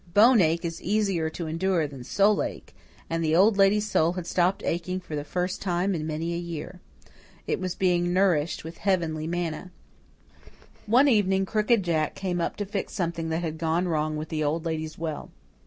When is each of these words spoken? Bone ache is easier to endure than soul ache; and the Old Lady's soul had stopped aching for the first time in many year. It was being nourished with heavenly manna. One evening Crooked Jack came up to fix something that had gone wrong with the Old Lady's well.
Bone 0.15 0.41
ache 0.41 0.65
is 0.65 0.81
easier 0.81 1.29
to 1.29 1.45
endure 1.45 1.85
than 1.85 2.03
soul 2.03 2.41
ache; 2.41 2.73
and 3.07 3.23
the 3.23 3.35
Old 3.35 3.55
Lady's 3.57 3.87
soul 3.87 4.13
had 4.13 4.25
stopped 4.25 4.63
aching 4.65 4.99
for 4.99 5.15
the 5.15 5.23
first 5.23 5.61
time 5.61 5.93
in 5.93 6.07
many 6.07 6.35
year. 6.39 6.81
It 7.45 7.59
was 7.59 7.75
being 7.75 8.11
nourished 8.11 8.63
with 8.63 8.79
heavenly 8.79 9.27
manna. 9.27 9.69
One 10.87 11.07
evening 11.07 11.45
Crooked 11.45 11.83
Jack 11.83 12.15
came 12.15 12.41
up 12.41 12.55
to 12.55 12.65
fix 12.65 12.93
something 12.95 13.29
that 13.29 13.43
had 13.43 13.59
gone 13.59 13.87
wrong 13.87 14.17
with 14.17 14.29
the 14.29 14.43
Old 14.43 14.65
Lady's 14.65 14.97
well. 14.97 15.29